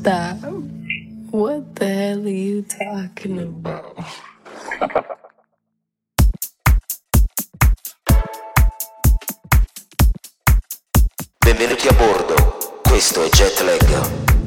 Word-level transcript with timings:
Stop. 0.00 0.38
What 1.30 1.74
the 1.76 1.86
hell 1.86 2.24
are 2.24 2.28
you 2.30 2.62
talking 2.62 3.38
about? 3.38 3.98
Benvenuti 11.38 11.88
a 11.88 11.92
bordo, 11.92 12.80
questo 12.82 13.22
è 13.24 13.28
Jetlag. 13.28 14.39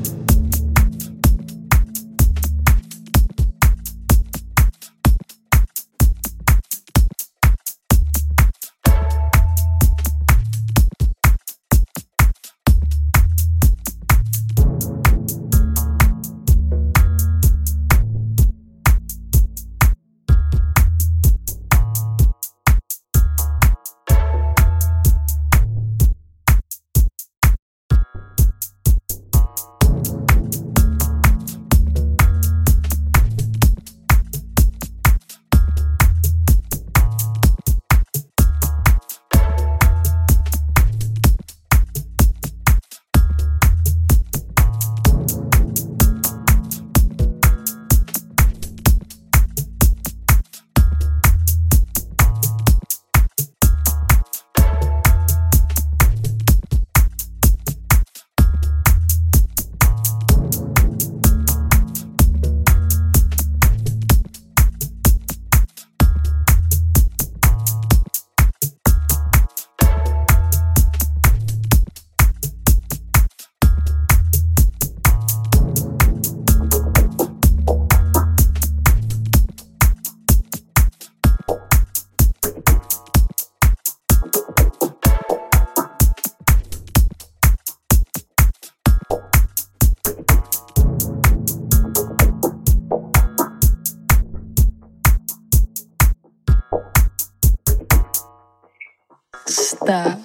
Stop. 99.46 100.20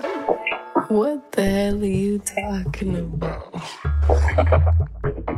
What 0.89 1.33
the 1.33 1.43
hell 1.43 1.83
are 1.83 1.85
you 1.85 2.19
talking 2.21 2.97
about? 2.97 3.63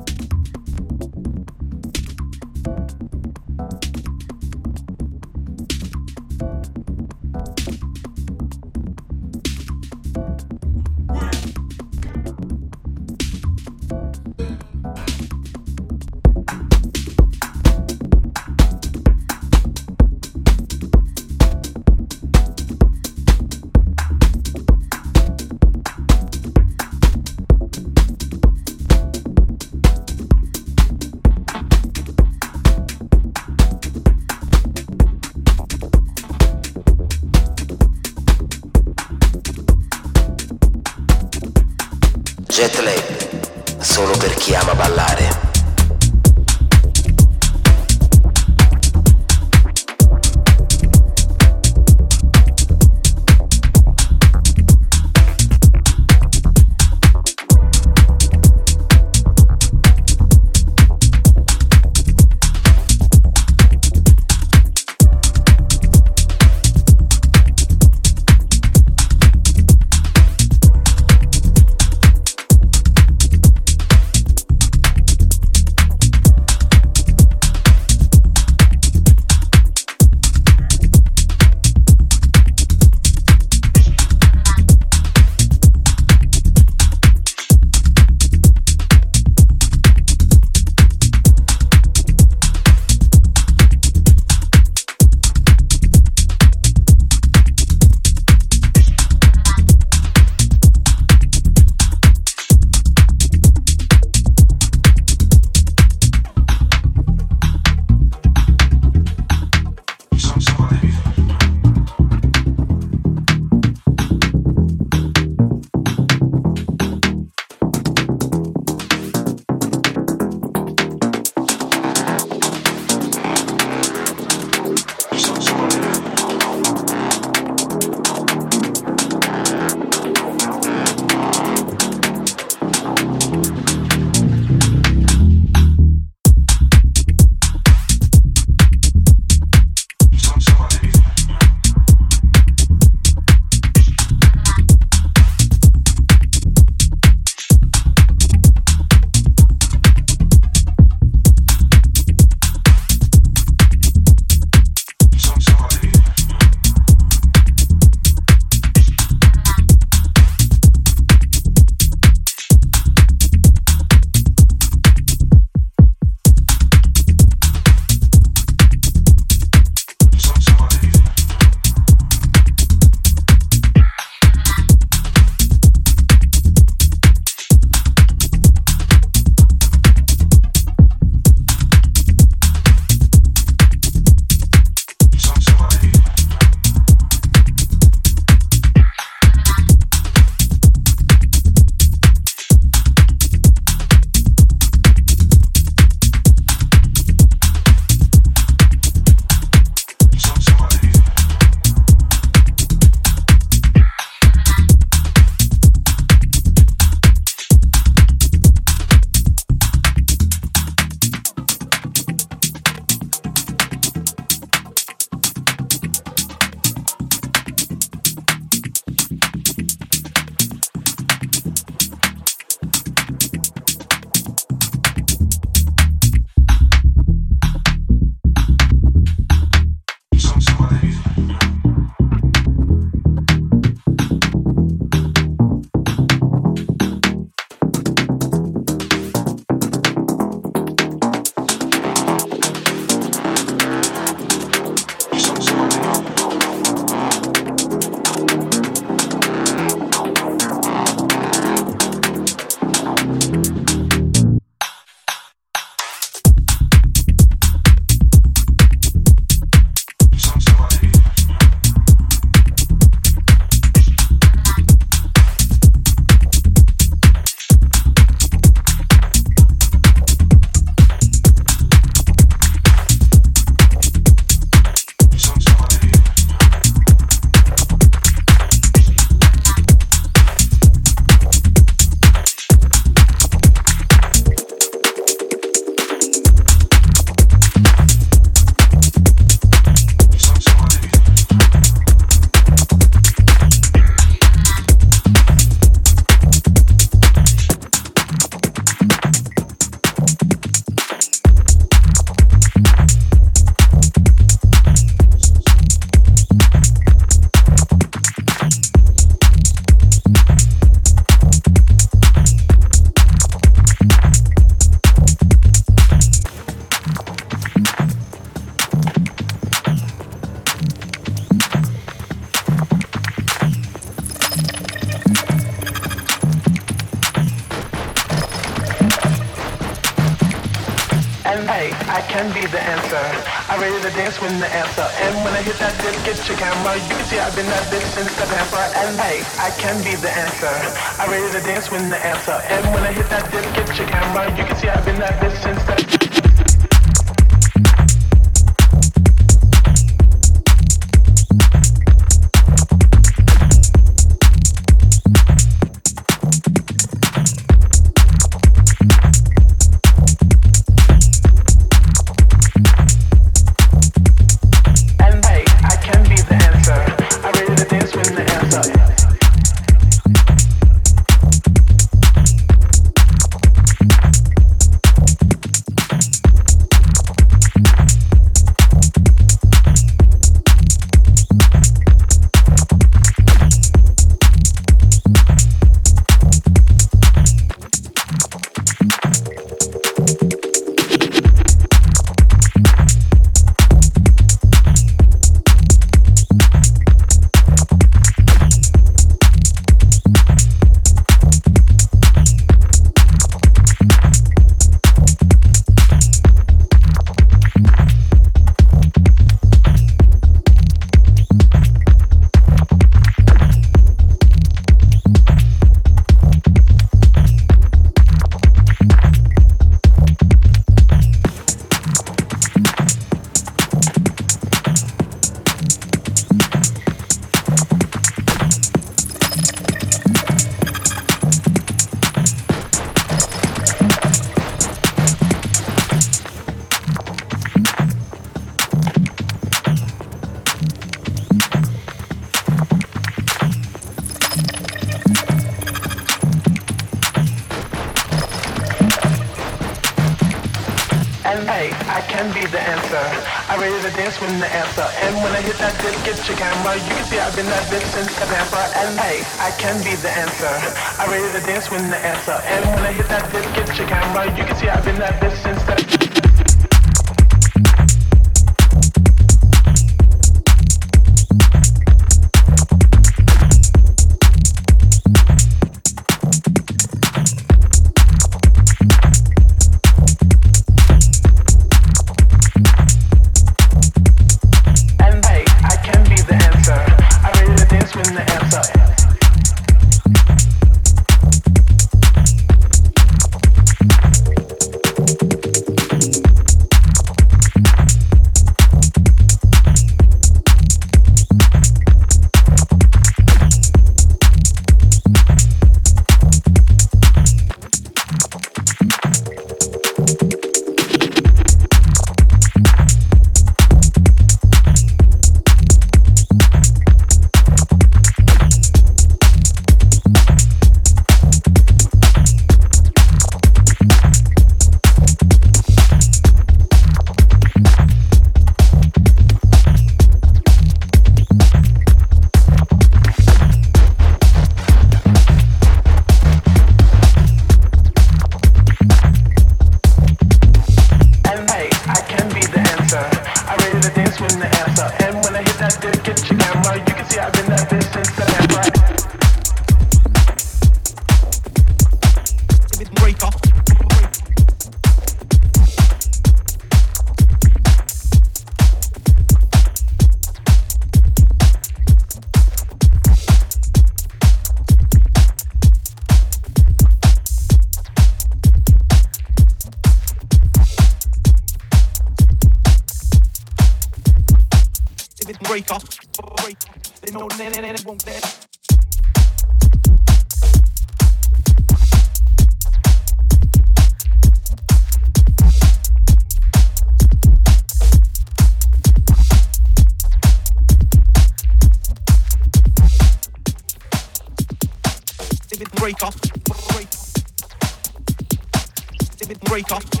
break 599.62 600.00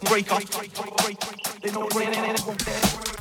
Breaker. 0.00 0.40
Breaker. 0.40 0.82
Breaker. 0.96 1.86
Breaker. 1.90 3.15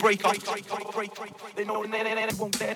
Break 0.00 0.24
off. 0.24 0.36
They 1.54 1.64
know 1.64 1.82
it 1.82 2.38
won't 2.38 2.60
let. 2.60 2.71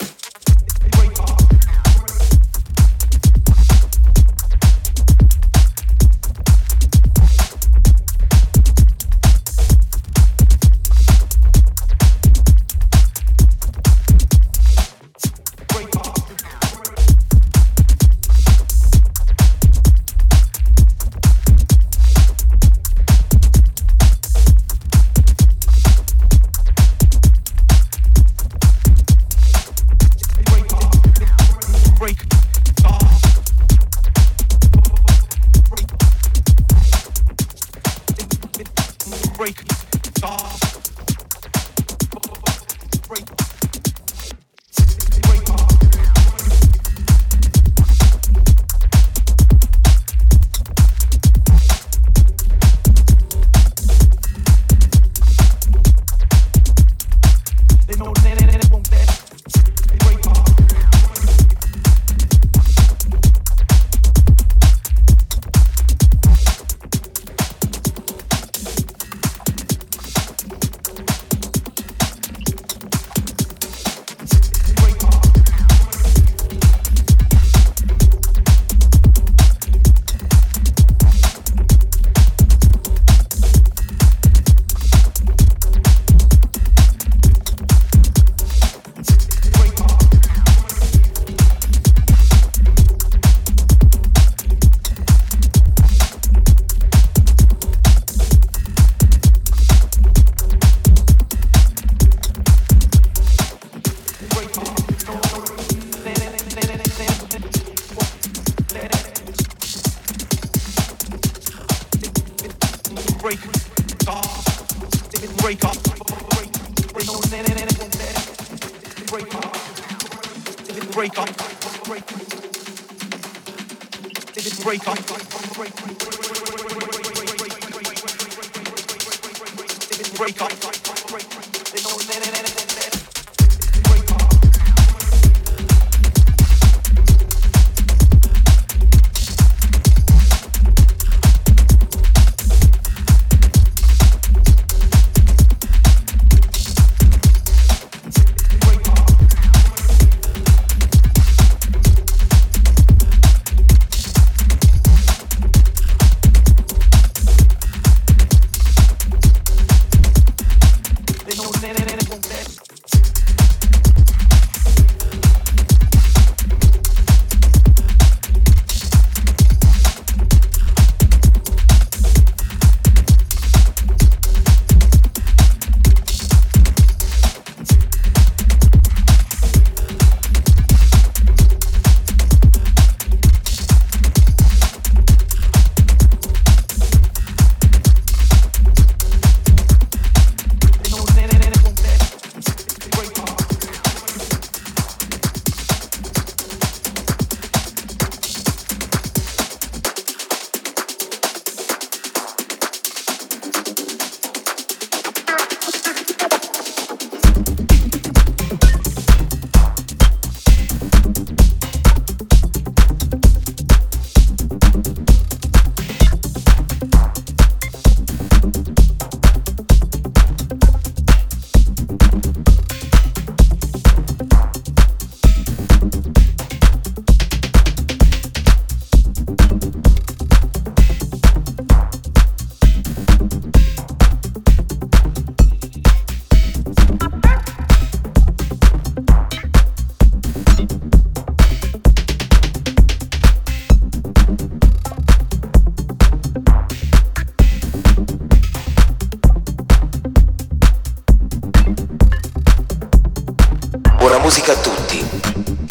musica 254.26 254.54
a 254.54 254.56
tutti. 254.56 255.08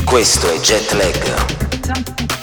Questo 0.06 0.49
è 0.49 0.58
Jet 0.62 0.93
Lag. 0.93 2.34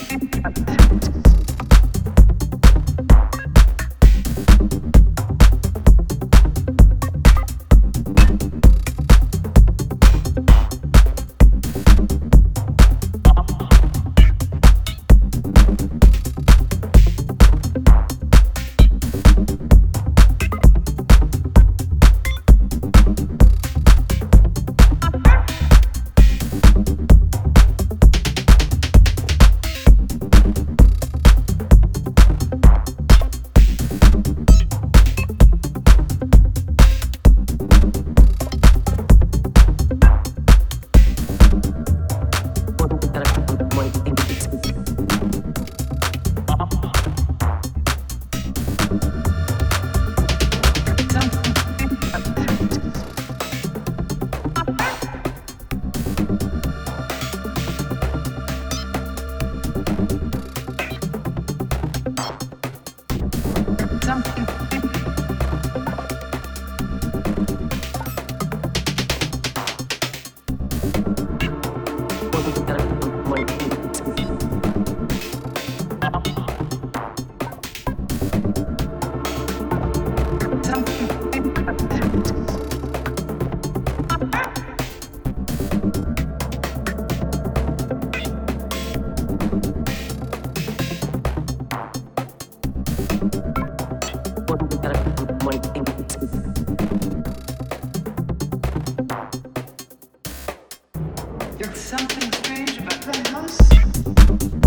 something 101.99 102.33
strange 102.33 102.79
about 102.79 103.03
that 103.03 103.27
house. 103.27 104.62